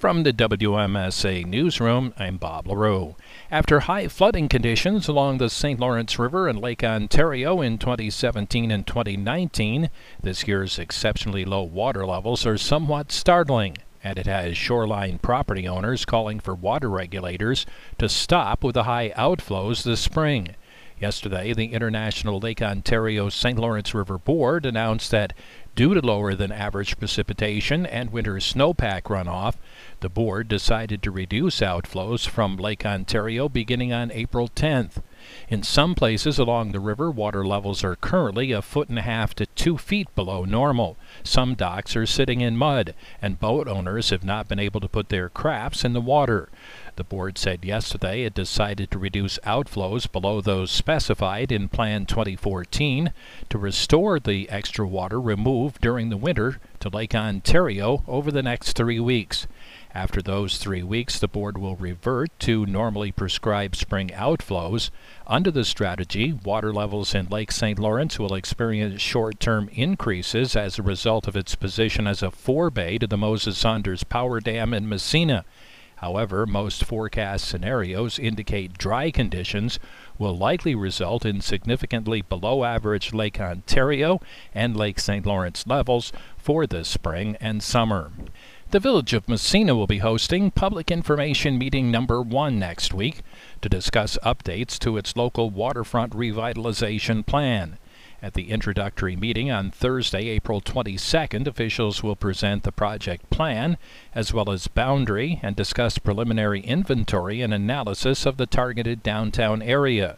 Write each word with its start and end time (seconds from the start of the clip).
From 0.00 0.22
the 0.22 0.32
WMSA 0.32 1.44
Newsroom, 1.44 2.14
I'm 2.18 2.38
Bob 2.38 2.66
LaRue. 2.66 3.16
After 3.50 3.80
high 3.80 4.08
flooding 4.08 4.48
conditions 4.48 5.08
along 5.08 5.36
the 5.36 5.50
St. 5.50 5.78
Lawrence 5.78 6.18
River 6.18 6.48
and 6.48 6.58
Lake 6.58 6.82
Ontario 6.82 7.60
in 7.60 7.76
2017 7.76 8.70
and 8.70 8.86
2019, 8.86 9.90
this 10.22 10.48
year's 10.48 10.78
exceptionally 10.78 11.44
low 11.44 11.64
water 11.64 12.06
levels 12.06 12.46
are 12.46 12.56
somewhat 12.56 13.12
startling, 13.12 13.76
and 14.02 14.18
it 14.18 14.24
has 14.24 14.56
shoreline 14.56 15.18
property 15.18 15.68
owners 15.68 16.06
calling 16.06 16.40
for 16.40 16.54
water 16.54 16.88
regulators 16.88 17.66
to 17.98 18.08
stop 18.08 18.64
with 18.64 18.76
the 18.76 18.84
high 18.84 19.10
outflows 19.18 19.82
this 19.82 20.00
spring. 20.00 20.56
Yesterday, 21.00 21.54
the 21.54 21.72
International 21.72 22.38
Lake 22.38 22.60
Ontario 22.60 23.30
St. 23.30 23.58
Lawrence 23.58 23.94
River 23.94 24.18
Board 24.18 24.66
announced 24.66 25.10
that 25.12 25.32
due 25.74 25.94
to 25.94 26.00
lower 26.02 26.34
than 26.34 26.52
average 26.52 26.98
precipitation 26.98 27.86
and 27.86 28.12
winter 28.12 28.34
snowpack 28.34 29.04
runoff, 29.04 29.54
the 30.00 30.10
board 30.10 30.46
decided 30.48 31.02
to 31.02 31.10
reduce 31.10 31.60
outflows 31.60 32.28
from 32.28 32.58
Lake 32.58 32.84
Ontario 32.84 33.48
beginning 33.48 33.94
on 33.94 34.10
April 34.10 34.46
10th. 34.46 35.02
In 35.48 35.62
some 35.62 35.94
places 35.94 36.38
along 36.38 36.72
the 36.72 36.80
river, 36.80 37.10
water 37.10 37.44
levels 37.44 37.82
are 37.82 37.96
currently 37.96 38.52
a 38.52 38.62
foot 38.62 38.88
and 38.88 38.98
a 38.98 39.02
half 39.02 39.34
to 39.34 39.46
two 39.46 39.76
feet 39.76 40.14
below 40.14 40.44
normal. 40.44 40.96
Some 41.22 41.54
docks 41.54 41.96
are 41.96 42.06
sitting 42.06 42.40
in 42.40 42.56
mud, 42.56 42.94
and 43.20 43.40
boat 43.40 43.68
owners 43.68 44.10
have 44.10 44.24
not 44.24 44.48
been 44.48 44.58
able 44.58 44.80
to 44.80 44.88
put 44.88 45.08
their 45.08 45.28
crafts 45.28 45.84
in 45.84 45.92
the 45.92 46.00
water. 46.00 46.48
The 46.96 47.04
board 47.04 47.38
said 47.38 47.64
yesterday 47.64 48.24
it 48.24 48.34
decided 48.34 48.90
to 48.90 48.98
reduce 48.98 49.38
outflows 49.38 50.10
below 50.10 50.40
those 50.40 50.70
specified 50.70 51.50
in 51.50 51.68
Plan 51.68 52.04
2014 52.06 53.12
to 53.48 53.58
restore 53.58 54.20
the 54.20 54.48
extra 54.50 54.86
water 54.86 55.20
removed 55.20 55.80
during 55.80 56.10
the 56.10 56.16
winter 56.16 56.58
to 56.80 56.88
Lake 56.88 57.14
Ontario 57.14 58.04
over 58.06 58.30
the 58.30 58.42
next 58.42 58.74
three 58.74 59.00
weeks. 59.00 59.46
After 59.92 60.22
those 60.22 60.58
three 60.58 60.84
weeks, 60.84 61.18
the 61.18 61.26
board 61.26 61.58
will 61.58 61.74
revert 61.74 62.30
to 62.40 62.64
normally 62.64 63.10
prescribed 63.10 63.74
spring 63.74 64.10
outflows. 64.10 64.90
Under 65.26 65.50
the 65.50 65.64
strategy, 65.64 66.32
water 66.32 66.72
levels 66.72 67.12
in 67.12 67.26
Lake 67.26 67.50
St. 67.50 67.76
Lawrence 67.76 68.16
will 68.16 68.34
experience 68.34 69.02
short 69.02 69.40
term 69.40 69.68
increases 69.72 70.54
as 70.54 70.78
a 70.78 70.82
result 70.82 71.26
of 71.26 71.36
its 71.36 71.56
position 71.56 72.06
as 72.06 72.22
a 72.22 72.30
forebay 72.30 72.98
to 72.98 73.08
the 73.08 73.18
Moses 73.18 73.58
Saunders 73.58 74.04
Power 74.04 74.40
Dam 74.40 74.72
in 74.72 74.88
Massena. 74.88 75.44
However, 75.96 76.46
most 76.46 76.84
forecast 76.84 77.46
scenarios 77.46 78.18
indicate 78.18 78.78
dry 78.78 79.10
conditions 79.10 79.80
will 80.18 80.34
likely 80.34 80.74
result 80.74 81.26
in 81.26 81.40
significantly 81.40 82.22
below 82.22 82.64
average 82.64 83.12
Lake 83.12 83.38
Ontario 83.40 84.20
and 84.54 84.76
Lake 84.76 85.00
St. 85.00 85.26
Lawrence 85.26 85.66
levels 85.66 86.10
for 86.38 86.66
this 86.66 86.88
spring 86.88 87.36
and 87.38 87.62
summer. 87.62 88.12
The 88.70 88.78
Village 88.78 89.14
of 89.14 89.28
Massena 89.28 89.74
will 89.74 89.88
be 89.88 89.98
hosting 89.98 90.52
Public 90.52 90.92
Information 90.92 91.58
Meeting 91.58 91.90
number 91.90 92.22
one 92.22 92.60
next 92.60 92.94
week 92.94 93.22
to 93.62 93.68
discuss 93.68 94.16
updates 94.24 94.78
to 94.78 94.96
its 94.96 95.16
local 95.16 95.50
waterfront 95.50 96.12
revitalization 96.12 97.26
plan. 97.26 97.78
At 98.22 98.34
the 98.34 98.50
introductory 98.50 99.16
meeting 99.16 99.50
on 99.50 99.72
Thursday, 99.72 100.28
April 100.28 100.60
22nd, 100.60 101.48
officials 101.48 102.04
will 102.04 102.14
present 102.14 102.62
the 102.62 102.70
project 102.70 103.28
plan 103.28 103.76
as 104.14 104.32
well 104.32 104.52
as 104.52 104.68
boundary 104.68 105.40
and 105.42 105.56
discuss 105.56 105.98
preliminary 105.98 106.60
inventory 106.60 107.40
and 107.42 107.52
analysis 107.52 108.24
of 108.24 108.36
the 108.36 108.46
targeted 108.46 109.02
downtown 109.02 109.62
area. 109.62 110.16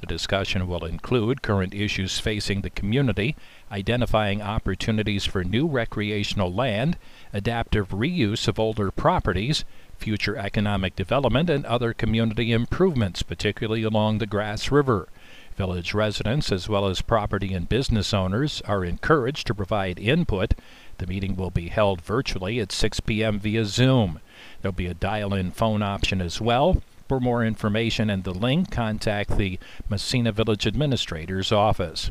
The 0.00 0.06
discussion 0.06 0.66
will 0.66 0.84
include 0.84 1.42
current 1.42 1.72
issues 1.72 2.18
facing 2.18 2.60
the 2.60 2.70
community, 2.70 3.36
identifying 3.70 4.42
opportunities 4.42 5.24
for 5.24 5.44
new 5.44 5.66
recreational 5.66 6.52
land, 6.52 6.98
adaptive 7.32 7.88
reuse 7.88 8.46
of 8.46 8.58
older 8.58 8.90
properties, 8.90 9.64
future 9.96 10.36
economic 10.36 10.94
development, 10.96 11.48
and 11.48 11.64
other 11.64 11.94
community 11.94 12.52
improvements, 12.52 13.22
particularly 13.22 13.82
along 13.82 14.18
the 14.18 14.26
Grass 14.26 14.70
River. 14.70 15.08
Village 15.56 15.94
residents, 15.94 16.50
as 16.50 16.68
well 16.68 16.86
as 16.86 17.00
property 17.00 17.54
and 17.54 17.68
business 17.68 18.12
owners, 18.12 18.60
are 18.62 18.84
encouraged 18.84 19.46
to 19.46 19.54
provide 19.54 20.00
input. 20.00 20.54
The 20.98 21.06
meeting 21.06 21.36
will 21.36 21.50
be 21.50 21.68
held 21.68 22.00
virtually 22.00 22.58
at 22.58 22.72
6 22.72 23.00
p.m. 23.00 23.38
via 23.38 23.64
Zoom. 23.64 24.20
There'll 24.60 24.72
be 24.72 24.88
a 24.88 24.94
dial 24.94 25.32
in 25.32 25.52
phone 25.52 25.82
option 25.82 26.20
as 26.20 26.40
well. 26.40 26.82
For 27.14 27.20
more 27.20 27.44
information 27.44 28.10
and 28.10 28.24
the 28.24 28.34
link, 28.34 28.72
contact 28.72 29.38
the 29.38 29.60
Massena 29.88 30.32
Village 30.32 30.66
Administrator's 30.66 31.52
office. 31.52 32.10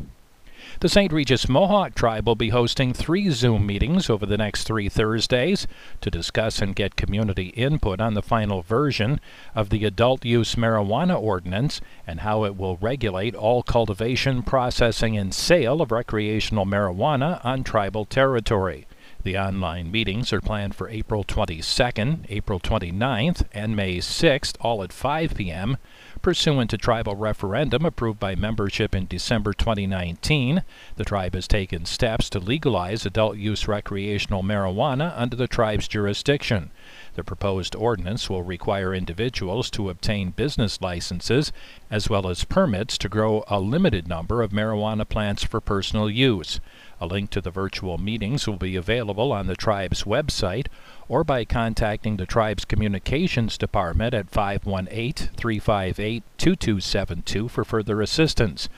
The 0.79 0.87
St. 0.87 1.11
Regis 1.11 1.49
Mohawk 1.49 1.93
Tribe 1.93 2.25
will 2.25 2.37
be 2.37 2.51
hosting 2.51 2.93
three 2.93 3.29
Zoom 3.31 3.65
meetings 3.65 4.09
over 4.09 4.25
the 4.25 4.37
next 4.37 4.63
three 4.63 4.87
Thursdays 4.87 5.67
to 5.99 6.09
discuss 6.09 6.61
and 6.61 6.73
get 6.73 6.95
community 6.95 7.47
input 7.47 7.99
on 7.99 8.13
the 8.13 8.21
final 8.21 8.61
version 8.61 9.19
of 9.53 9.71
the 9.71 9.83
adult 9.83 10.23
use 10.23 10.55
marijuana 10.55 11.21
ordinance 11.21 11.81
and 12.07 12.21
how 12.21 12.45
it 12.45 12.55
will 12.55 12.77
regulate 12.77 13.35
all 13.35 13.61
cultivation, 13.61 14.41
processing, 14.41 15.17
and 15.17 15.33
sale 15.33 15.81
of 15.81 15.91
recreational 15.91 16.65
marijuana 16.65 17.43
on 17.43 17.65
tribal 17.65 18.05
territory. 18.05 18.87
The 19.23 19.37
online 19.37 19.89
meetings 19.89 20.33
are 20.33 20.41
planned 20.41 20.75
for 20.75 20.89
April 20.89 21.23
22nd, 21.23 22.25
April 22.27 22.59
29th, 22.59 23.45
and 23.53 23.73
May 23.73 23.99
6th, 23.99 24.57
all 24.59 24.83
at 24.83 24.91
5 24.91 25.35
p.m. 25.35 25.77
Pursuant 26.21 26.69
to 26.71 26.77
tribal 26.77 27.15
referendum 27.15 27.85
approved 27.85 28.19
by 28.19 28.35
membership 28.35 28.93
in 28.93 29.07
December 29.07 29.53
2019, 29.53 30.63
the 30.97 31.05
tribe 31.05 31.35
has 31.35 31.47
taken 31.47 31.85
steps 31.85 32.29
to 32.31 32.39
legalize 32.39 33.05
adult 33.05 33.37
use 33.37 33.65
recreational 33.65 34.43
marijuana 34.43 35.13
under 35.15 35.37
the 35.37 35.47
tribe's 35.47 35.87
jurisdiction. 35.87 36.71
The 37.15 37.23
proposed 37.23 37.75
ordinance 37.75 38.29
will 38.29 38.43
require 38.43 38.93
individuals 38.93 39.69
to 39.71 39.89
obtain 39.89 40.31
business 40.31 40.81
licenses 40.81 41.51
as 41.91 42.09
well 42.09 42.27
as 42.27 42.43
permits 42.43 42.97
to 42.99 43.09
grow 43.09 43.43
a 43.47 43.59
limited 43.59 44.07
number 44.07 44.41
of 44.41 44.51
marijuana 44.51 45.07
plants 45.07 45.43
for 45.43 45.61
personal 45.61 46.09
use. 46.09 46.59
A 46.99 47.05
link 47.05 47.29
to 47.31 47.41
the 47.41 47.51
virtual 47.51 47.97
meetings 47.97 48.47
will 48.47 48.57
be 48.57 48.75
available 48.75 49.31
on 49.31 49.47
the 49.47 49.55
tribe's 49.55 50.03
website 50.03 50.67
or 51.07 51.23
by 51.23 51.45
contacting 51.45 52.17
the 52.17 52.25
tribe's 52.25 52.65
communications 52.65 53.57
department 53.57 54.13
at 54.13 54.29
518 54.29 55.29
358 55.35 56.23
2272 56.37 57.47
for 57.47 57.63
further 57.63 58.01
assistance. 58.01 58.69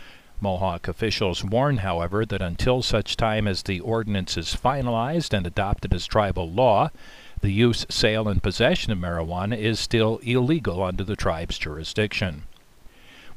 Mohawk 0.42 0.88
officials 0.88 1.44
warn, 1.44 1.78
however, 1.78 2.26
that 2.26 2.42
until 2.42 2.82
such 2.82 3.16
time 3.16 3.48
as 3.48 3.64
the 3.64 3.80
ordinance 3.80 4.36
is 4.38 4.56
finalized 4.56 5.34
and 5.34 5.48
adopted 5.48 5.94
as 5.94 6.06
tribal 6.06 6.52
law, 6.52 6.92
the 7.42 7.52
use, 7.52 7.86
sale, 7.90 8.28
and 8.28 8.42
possession 8.42 8.92
of 8.92 8.98
marijuana 8.98 9.58
is 9.58 9.80
still 9.80 10.18
illegal 10.24 10.82
under 10.84 11.04
the 11.04 11.16
tribe's 11.16 11.58
jurisdiction. 11.58 12.44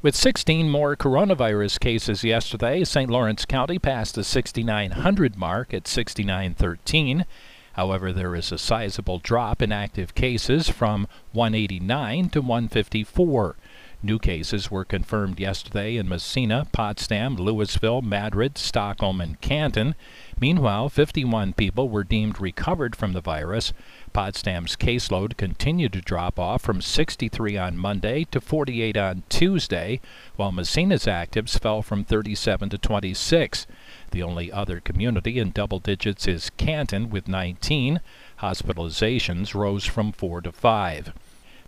With 0.01 0.15
16 0.15 0.69
more 0.69 0.95
coronavirus 0.95 1.79
cases 1.81 2.23
yesterday, 2.23 2.85
St. 2.85 3.09
Lawrence 3.09 3.43
County 3.43 3.77
passed 3.77 4.15
the 4.15 4.23
6,900 4.23 5.35
mark 5.35 5.73
at 5.73 5.89
6,913. 5.89 7.25
However, 7.73 8.13
there 8.13 8.35
is 8.35 8.51
a 8.51 8.57
sizable 8.57 9.19
drop 9.19 9.61
in 9.61 9.73
active 9.73 10.15
cases 10.15 10.69
from 10.69 11.07
189 11.33 12.29
to 12.29 12.41
154. 12.41 13.55
New 14.01 14.17
cases 14.17 14.71
were 14.71 14.85
confirmed 14.85 15.41
yesterday 15.41 15.97
in 15.97 16.07
Massena, 16.07 16.65
Potsdam, 16.71 17.35
Louisville, 17.35 18.01
Madrid, 18.01 18.57
Stockholm, 18.57 19.19
and 19.19 19.41
Canton. 19.41 19.93
Meanwhile, 20.39 20.87
51 20.87 21.51
people 21.51 21.89
were 21.89 22.05
deemed 22.05 22.39
recovered 22.39 22.95
from 22.95 23.11
the 23.11 23.19
virus. 23.19 23.73
Potsdam's 24.13 24.77
caseload 24.77 25.35
continued 25.35 25.91
to 25.91 26.01
drop 26.01 26.39
off 26.39 26.61
from 26.61 26.79
63 26.79 27.57
on 27.57 27.77
Monday 27.77 28.23
to 28.31 28.39
48 28.39 28.95
on 28.95 29.23
Tuesday, 29.27 29.99
while 30.37 30.53
Massena's 30.53 31.03
actives 31.03 31.59
fell 31.59 31.81
from 31.81 32.05
37 32.05 32.69
to 32.69 32.77
26. 32.77 33.67
The 34.11 34.23
only 34.23 34.49
other 34.49 34.79
community 34.79 35.39
in 35.39 35.51
double 35.51 35.79
digits 35.79 36.25
is 36.25 36.51
Canton 36.51 37.09
with 37.09 37.27
19. 37.27 37.99
Hospitalizations 38.39 39.53
rose 39.53 39.83
from 39.83 40.13
4 40.13 40.39
to 40.43 40.53
5. 40.53 41.13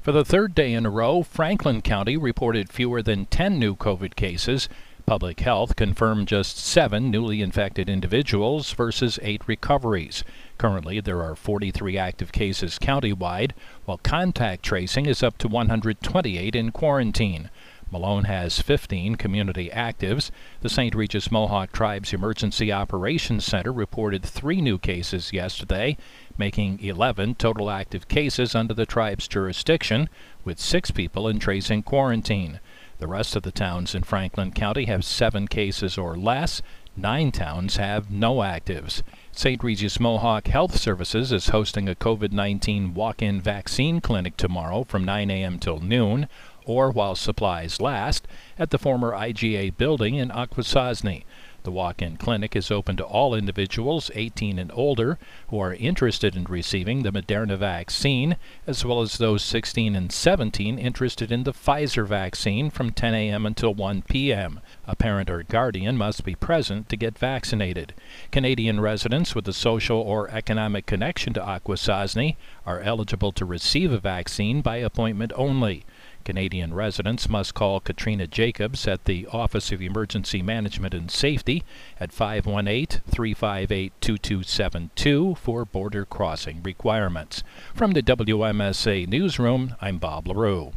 For 0.01 0.11
the 0.11 0.25
third 0.25 0.55
day 0.55 0.73
in 0.73 0.87
a 0.87 0.89
row, 0.89 1.21
Franklin 1.21 1.83
County 1.83 2.17
reported 2.17 2.71
fewer 2.71 3.03
than 3.03 3.27
10 3.27 3.59
new 3.59 3.75
COVID 3.75 4.15
cases. 4.15 4.67
Public 5.05 5.41
Health 5.41 5.75
confirmed 5.75 6.27
just 6.27 6.57
seven 6.57 7.11
newly 7.11 7.39
infected 7.39 7.87
individuals 7.87 8.73
versus 8.73 9.19
eight 9.21 9.47
recoveries. 9.47 10.23
Currently, 10.57 11.01
there 11.01 11.21
are 11.21 11.35
43 11.35 11.99
active 11.99 12.31
cases 12.31 12.79
countywide, 12.79 13.51
while 13.85 13.99
contact 13.99 14.63
tracing 14.63 15.05
is 15.05 15.21
up 15.21 15.37
to 15.37 15.47
128 15.47 16.55
in 16.55 16.71
quarantine. 16.71 17.51
Malone 17.91 18.23
has 18.23 18.61
15 18.61 19.15
community 19.15 19.69
actives. 19.69 20.31
The 20.61 20.69
St. 20.69 20.95
Regis 20.95 21.29
Mohawk 21.29 21.73
Tribe's 21.73 22.13
Emergency 22.13 22.71
Operations 22.71 23.43
Center 23.43 23.73
reported 23.73 24.23
three 24.23 24.61
new 24.61 24.77
cases 24.77 25.33
yesterday, 25.33 25.97
making 26.37 26.79
11 26.79 27.35
total 27.35 27.69
active 27.69 28.07
cases 28.07 28.55
under 28.55 28.73
the 28.73 28.85
tribe's 28.85 29.27
jurisdiction, 29.27 30.07
with 30.45 30.57
six 30.57 30.89
people 30.89 31.27
in 31.27 31.37
tracing 31.37 31.83
quarantine. 31.83 32.61
The 32.99 33.07
rest 33.07 33.35
of 33.35 33.43
the 33.43 33.51
towns 33.51 33.93
in 33.93 34.03
Franklin 34.03 34.51
County 34.51 34.85
have 34.85 35.03
seven 35.03 35.47
cases 35.47 35.97
or 35.97 36.15
less. 36.15 36.61
Nine 36.95 37.31
towns 37.31 37.77
have 37.77 38.11
no 38.11 38.35
actives. 38.35 39.01
St. 39.31 39.63
Regis 39.63 39.99
Mohawk 39.99 40.47
Health 40.47 40.77
Services 40.77 41.31
is 41.31 41.49
hosting 41.49 41.89
a 41.89 41.95
COVID 41.95 42.31
19 42.31 42.93
walk 42.93 43.21
in 43.21 43.41
vaccine 43.41 44.01
clinic 44.01 44.37
tomorrow 44.37 44.83
from 44.83 45.03
9 45.03 45.31
a.m. 45.31 45.57
till 45.57 45.79
noon, 45.79 46.27
or 46.71 46.91
while 46.91 47.15
supplies 47.15 47.81
last, 47.81 48.27
at 48.57 48.69
the 48.69 48.77
former 48.77 49.11
IGA 49.11 49.75
building 49.77 50.15
in 50.15 50.29
Akwesasne. 50.29 51.23
The 51.63 51.71
walk 51.71 52.01
in 52.01 52.17
clinic 52.17 52.55
is 52.55 52.71
open 52.71 52.97
to 52.97 53.03
all 53.03 53.35
individuals 53.35 54.09
18 54.15 54.57
and 54.57 54.71
older 54.73 55.19
who 55.49 55.59
are 55.59 55.75
interested 55.75 56.35
in 56.35 56.45
receiving 56.45 57.03
the 57.03 57.11
Moderna 57.11 57.55
vaccine, 57.55 58.37
as 58.65 58.83
well 58.83 58.99
as 58.99 59.19
those 59.19 59.43
16 59.43 59.95
and 59.95 60.11
17 60.11 60.79
interested 60.79 61.31
in 61.31 61.43
the 61.43 61.53
Pfizer 61.53 62.07
vaccine 62.07 62.71
from 62.71 62.89
10 62.89 63.13
a.m. 63.13 63.45
until 63.45 63.75
1 63.75 64.01
p.m. 64.09 64.59
A 64.87 64.95
parent 64.95 65.29
or 65.29 65.43
guardian 65.43 65.97
must 65.97 66.23
be 66.23 66.33
present 66.33 66.89
to 66.89 66.97
get 66.97 67.19
vaccinated. 67.19 67.93
Canadian 68.31 68.79
residents 68.79 69.35
with 69.35 69.47
a 69.47 69.53
social 69.53 69.99
or 69.99 70.31
economic 70.31 70.87
connection 70.87 71.31
to 71.33 71.41
Akwesasne 71.41 72.37
are 72.65 72.79
eligible 72.79 73.31
to 73.33 73.45
receive 73.45 73.91
a 73.91 73.99
vaccine 73.99 74.61
by 74.61 74.77
appointment 74.77 75.31
only. 75.35 75.85
Canadian 76.21 76.73
residents 76.73 77.27
must 77.27 77.53
call 77.53 77.79
Katrina 77.79 78.27
Jacobs 78.27 78.87
at 78.87 79.05
the 79.05 79.27
Office 79.27 79.71
of 79.71 79.81
Emergency 79.81 80.41
Management 80.41 80.93
and 80.93 81.09
Safety 81.11 81.63
at 81.99 82.13
518 82.13 83.01
358 83.09 83.93
2272 83.99 85.35
for 85.35 85.65
border 85.65 86.05
crossing 86.05 86.63
requirements. 86.63 87.43
From 87.73 87.91
the 87.91 88.03
WMSA 88.03 89.07
Newsroom, 89.07 89.75
I'm 89.81 89.97
Bob 89.97 90.27
LaRue. 90.27 90.69